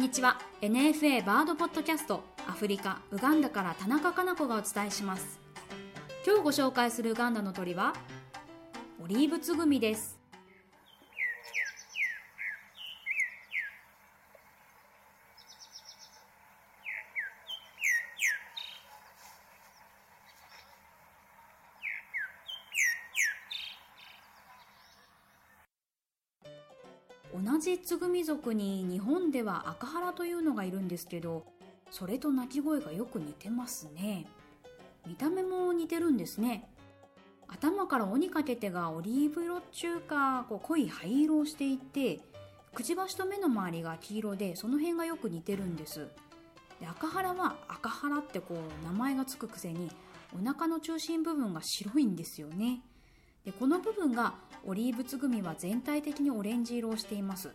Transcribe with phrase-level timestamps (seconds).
[0.00, 0.38] にちは。
[0.62, 5.38] NFA バードポッドキャストアフリカウガンダから田中かな子がお伝えします。
[6.26, 7.92] 今日ご紹介するウガンダの鳥は
[9.04, 10.19] オリーブツグミです。
[27.44, 31.46] 同じツグミ族に日本では赤原というのがいるんですけど
[31.90, 34.26] それと鳴き声がよく似てますね。
[35.06, 36.68] 見た目も似てるんですね。
[37.48, 42.20] 頭から尾にかけてがオリーブ色中かこう濃い灰色をしていて
[42.72, 46.06] くちばしと目の周りが黄色でその辺がよく似てるんです。
[46.78, 49.90] で赤原は赤原ってこう名前がつくくせに
[50.32, 52.82] お腹の中心部分が白いんですよね。
[53.44, 54.34] でこの部分が
[54.66, 57.50] オリーブツグミは全体的にオレンジ色をしています。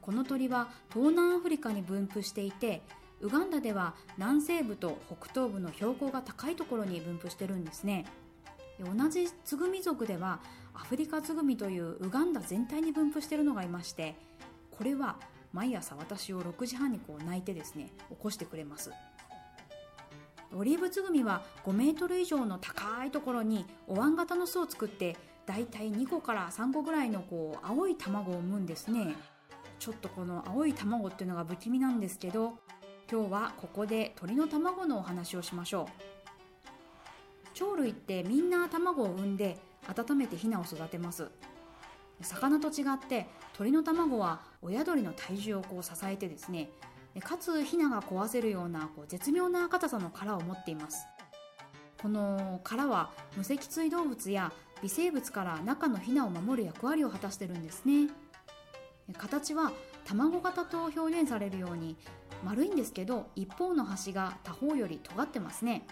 [0.00, 2.82] この鳥は東南アフリカに分布していて
[3.20, 8.04] ウガンダでは南西部と北東部の標高が高いところに分布してるんですね。
[8.80, 10.40] 同じツグミ族では
[10.74, 14.16] アフリカツグミというウガンダ全体に分布してるのがいまして
[14.76, 15.16] これは
[15.52, 18.90] 毎朝私を6時半にこう泣いてですね起こしてくれます。
[20.54, 29.16] オリーブツグミは5メートル以上の高いところにお椀型の巣を作ってだいたい2個から3個ぐらいのこう青い卵を産むんですね。
[29.78, 32.58] ちょっとこの青い卵っていうのが不気味なんですけど
[33.10, 37.58] 今日はここで鳥の卵のお話をしましょう。
[37.58, 39.58] 鳥類ってみんな卵を産んで
[39.88, 41.28] 温めてヒナを育てます。
[42.20, 46.70] 魚と違って鳥の卵は親鳥の体重をこう支えてですね
[47.20, 51.06] かつヒナが壊せるようなこう絶妙な硬さの殻を持っています。
[52.00, 58.10] この殻は無脊椎動物や微生物から中のヒナを守る役割を果たしてるんですね。
[59.18, 59.72] 形は
[60.04, 61.96] 卵型と表現されるように
[62.44, 65.86] 丸いんですけど一方の端が他方より尖ってますね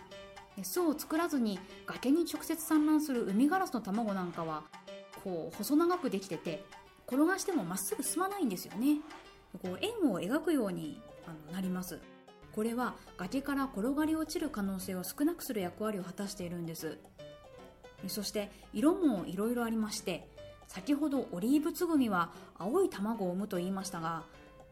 [0.63, 4.63] 巣を作らずに崖に直接産卵するウミガラスの卵なんかは
[5.23, 6.65] こう細長くできてて
[7.07, 8.99] 転がしてもまっすぐ進まないんですよね。
[9.63, 11.99] こう円を描くようにあのなります。
[12.55, 16.99] これは崖から転がり落ちる可能性を少なくする役割を果たしているんです。
[18.09, 20.27] そして色もいろいろありまして
[20.67, 24.23] 先ほどオリーブツグミは青い卵を産むと言いましたが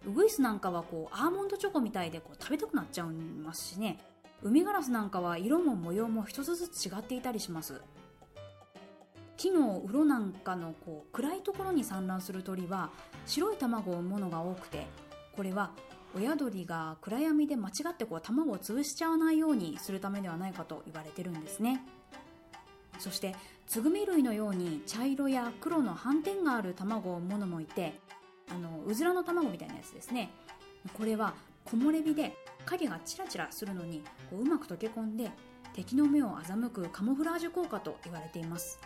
[0.06, 3.98] ウグイスなんかはこうアーモンドチョコみたいでこう食べたくなっちゃいますしね。
[4.42, 7.82] ウミガラスなんかは色も模様も一つずつ違っていたりします。
[9.38, 12.90] 木の鱗なんかのこう暗いところに産卵する鳥は
[13.24, 14.86] 白い卵を産むのが多くて
[15.34, 15.70] これは
[16.16, 21.84] 親鳥が暗闇で間違ってこう卵を潰しちゃわないようにするためではないかと言われてるんですね。
[22.98, 23.36] そして
[23.68, 28.00] ツグミ類のように茶色や黒の斑点がある卵を産むのもいて
[28.50, 30.30] あのうずらの卵みたいなやつですね。
[30.94, 31.34] これは
[31.64, 32.34] 木漏れ日で
[32.64, 35.30] 影がチラチラするのにこううまく溶け込んで
[35.74, 38.80] 敵の目を欺くカモフラージュ効果と言われています。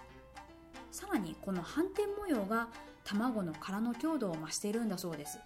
[0.93, 2.69] さらにこの斑点模様が
[3.03, 5.41] 卵の殻の強度を増しているんだそうです。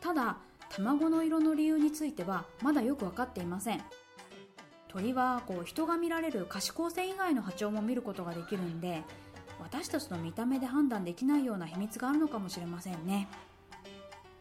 [0.00, 0.36] ただ
[0.68, 3.82] 卵の色の理由についてはまだよく分かっていません。
[4.88, 9.02] 鳥はこう人が見られる可視光線以外の波長も見ることができるんで
[9.58, 13.28] 私たちの見た目で判断できないような秘密があるのかもしれませんね。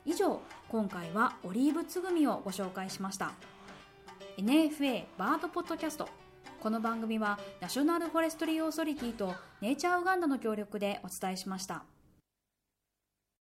[0.04, 3.32] 以上今回はオリーブつぐみをご紹介しました。
[4.38, 6.21] NFA バードポッドキャスト。
[6.62, 11.84] この番組はナショナルフォレストリーオーソリティとネイチャーウガンダの協力でお伝えしました。